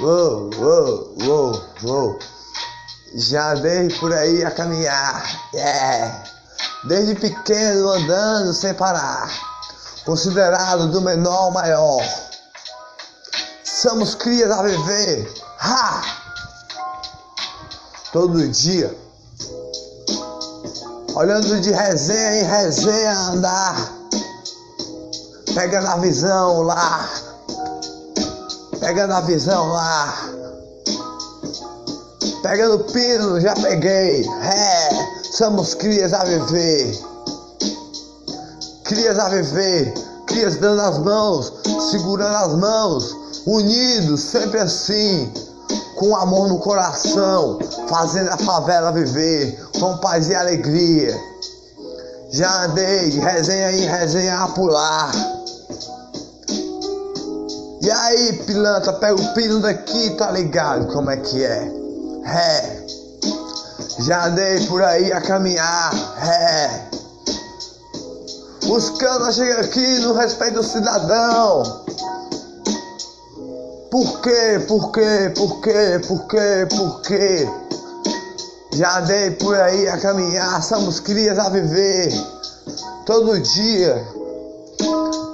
[0.00, 2.18] Uou, uou, uou, uou.
[3.16, 6.24] Já andei por aí a caminhar, yeah.
[6.84, 9.28] Desde pequeno andando sem parar,
[10.04, 12.00] considerado do menor ao maior.
[13.64, 16.02] Somos crias a viver, ha!
[18.12, 18.96] Todo dia,
[21.14, 23.92] olhando de resenha em resenha andar,
[25.54, 27.08] pegando a visão lá,
[28.80, 30.14] pegando a visão lá.
[32.42, 34.24] Pegando pino, já peguei.
[34.26, 34.88] É,
[35.32, 36.98] somos crias a viver.
[38.84, 39.92] Crias a viver.
[40.26, 41.52] Crias dando as mãos,
[41.90, 45.32] segurando as mãos, unidos, sempre assim.
[45.96, 51.18] Com amor no coração, fazendo a favela viver, com paz e alegria.
[52.30, 55.37] Já andei de resenha em resenha a pular.
[57.88, 61.72] E aí, pilantra, pega o pino daqui, tá ligado como é que é?
[62.26, 62.86] É.
[64.00, 66.86] Já andei por aí a caminhar, é.
[68.68, 71.62] Os canas chegam aqui no respeito do cidadão.
[73.90, 74.62] Por quê?
[74.68, 75.32] Por quê?
[75.34, 76.00] Por quê?
[76.06, 76.68] Por quê?
[76.68, 77.48] Por quê?
[78.74, 82.12] Já andei por aí a caminhar, somos crias a viver.
[83.06, 84.06] Todo dia.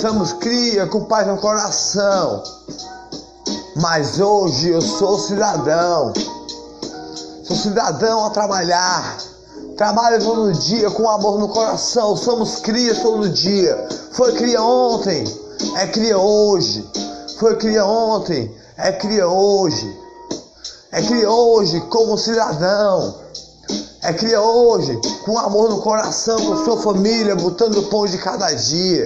[0.00, 2.42] Somos cria com paz no coração.
[3.76, 6.14] Mas hoje eu sou cidadão.
[7.44, 9.18] Sou cidadão a trabalhar.
[9.76, 12.16] Trabalho todo dia com amor no coração.
[12.16, 13.76] Somos crias todo dia.
[14.12, 15.22] Foi cria ontem,
[15.76, 16.82] é cria hoje.
[17.38, 19.98] Foi cria ontem, é cria hoje.
[20.92, 23.16] É cria hoje como cidadão.
[24.02, 28.50] É cria hoje com amor no coração, com sua família, botando o pão de cada
[28.54, 29.04] dia.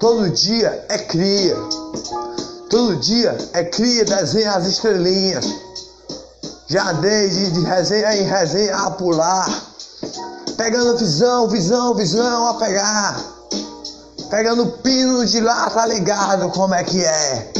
[0.00, 1.54] Todo dia é cria.
[2.70, 5.44] Todo dia é cria, desenha as estrelinhas.
[6.68, 9.62] Já dei de, resenha em resenha a pular.
[10.56, 13.20] Pegando visão, visão, visão a pegar.
[14.30, 17.52] Pegando pino de lá, tá ligado como é que é.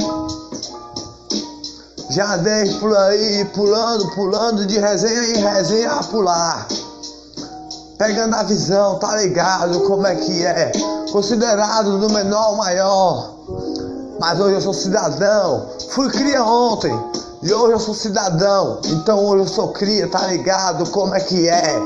[2.08, 6.66] Já dei por aí, pulando, pulando de resenha em resenha a pular.
[7.98, 10.72] Pegando a visão, tá ligado como é que é.
[11.12, 13.34] Considerado do menor ao maior.
[14.20, 15.68] Mas hoje eu sou cidadão.
[15.90, 16.92] Fui cria ontem.
[17.42, 18.80] E hoje eu sou cidadão.
[18.86, 21.82] Então hoje eu sou cria, tá ligado como é que é.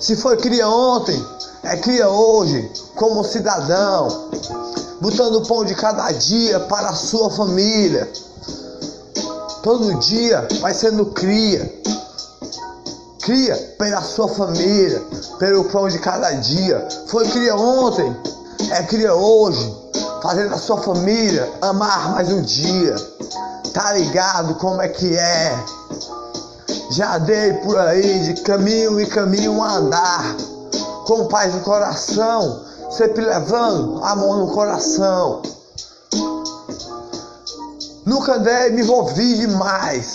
[0.00, 1.24] Se foi cria ontem,
[1.62, 4.08] é cria hoje, como cidadão.
[5.00, 8.10] Botando pão de cada dia para a sua família.
[9.62, 11.82] Todo dia vai sendo cria.
[13.24, 15.02] Cria pela sua família,
[15.38, 16.86] pelo pão de cada dia.
[17.06, 18.14] Foi cria ontem,
[18.70, 19.74] é cria hoje.
[20.22, 22.94] Fazendo a sua família amar mais um dia.
[23.72, 25.64] Tá ligado como é que é?
[26.90, 30.36] Já dei por aí de caminho e caminho a andar.
[31.06, 35.40] Com paz no coração, sempre levando amor no coração.
[38.04, 40.14] Nunca andei, me envolvi demais.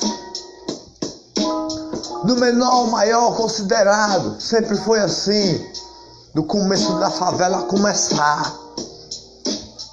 [2.24, 5.66] Do menor ao maior considerado, sempre foi assim.
[6.34, 8.54] Do começo da favela a começar.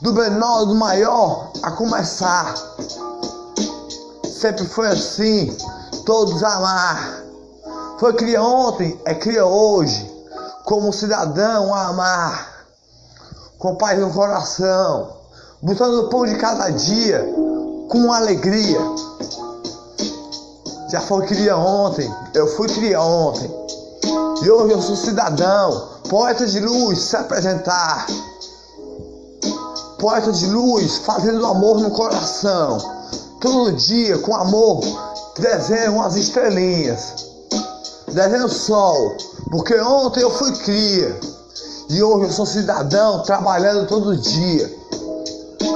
[0.03, 2.55] Do menor ao maior a começar.
[4.25, 5.57] Sempre foi assim.
[6.05, 7.23] Todos amar.
[7.99, 10.11] Foi cria ontem, é cria hoje.
[10.65, 12.67] Como cidadão a amar.
[13.57, 15.17] Com paz no coração.
[15.63, 17.25] Botando o pão de cada dia
[17.89, 18.81] com alegria.
[20.89, 23.51] Já foi cria ontem, eu fui cria ontem.
[24.43, 28.07] E hoje eu sou cidadão, poeta de luz, se apresentar.
[29.99, 32.79] Poeta de luz, fazendo amor no coração.
[33.41, 34.81] Todo dia com amor,
[35.39, 37.27] desenho as estrelinhas.
[38.13, 39.17] Desenho o sol,
[39.51, 41.19] porque ontem eu fui cria.
[41.89, 44.73] E hoje eu sou cidadão, trabalhando todo dia.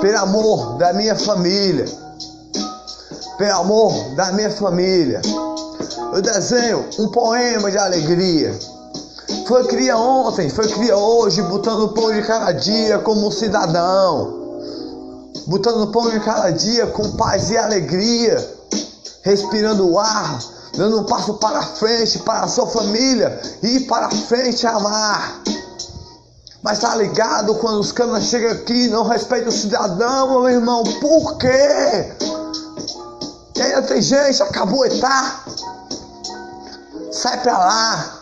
[0.01, 2.00] Pelo amor da minha família
[3.41, 5.23] pelo amor da minha família.
[6.13, 8.55] Eu desenho um poema de alegria.
[9.49, 14.61] Foi cria ontem, foi cria hoje, botando pão de cada dia como um cidadão.
[15.47, 18.37] Botando pão de cada dia com paz e alegria.
[19.23, 20.39] Respirando o ar,
[20.77, 25.41] dando um passo para frente para a sua família e para frente amar.
[26.63, 30.85] Mas tá ligado quando os caras chegam aqui não respeitam o cidadão, meu irmão?
[31.01, 32.40] Por quê?
[33.61, 35.45] E ainda tem gente, acabou etar.
[37.13, 38.21] Sai pra lá.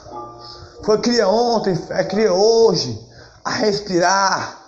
[0.83, 3.09] Foi cria ontem, é cria hoje.
[3.45, 4.59] A respirar.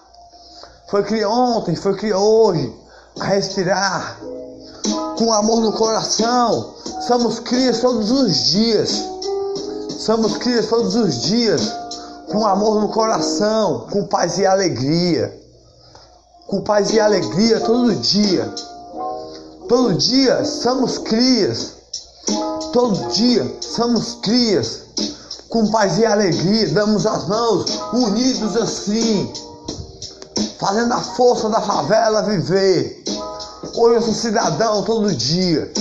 [0.89, 2.73] Foi cria ontem, foi cria hoje.
[3.19, 4.17] A respirar.
[5.19, 6.73] com amor no coração.
[7.01, 8.91] Somos crias todos os dias.
[9.99, 11.63] Somos crias todos os dias,
[12.31, 15.37] com amor no coração, com paz e alegria.
[16.47, 18.55] Com paz e alegria todo dia.
[19.71, 21.75] Todo dia somos crias.
[22.73, 24.81] Todo dia somos crias.
[25.49, 29.33] Com paz e alegria, damos as mãos, unidos assim,
[30.59, 33.05] fazendo a força da favela viver.
[33.77, 35.73] Hoje eu sou cidadão todo dia.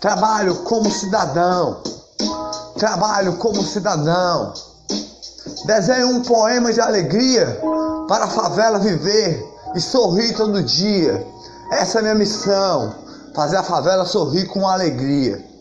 [0.00, 1.82] Trabalho como cidadão.
[2.78, 4.54] Trabalho como cidadão.
[5.66, 7.60] Desenho um poema de alegria
[8.08, 11.26] para a favela viver e sorrir todo dia.
[11.72, 13.03] Essa é a minha missão.
[13.34, 15.53] Fazer a favela sorrir com alegria.